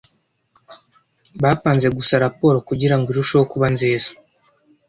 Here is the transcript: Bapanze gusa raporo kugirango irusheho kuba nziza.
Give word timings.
Bapanze 1.41 1.87
gusa 1.97 2.13
raporo 2.25 2.57
kugirango 2.67 3.07
irusheho 3.09 3.45
kuba 3.51 3.67
nziza. 3.73 4.09